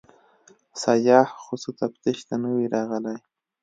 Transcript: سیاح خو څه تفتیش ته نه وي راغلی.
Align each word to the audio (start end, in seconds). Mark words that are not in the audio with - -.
سیاح 0.81 1.27
خو 1.41 1.53
څه 1.63 1.69
تفتیش 1.79 2.17
ته 2.27 2.35
نه 2.43 2.49
وي 2.55 2.65
راغلی. 2.75 3.17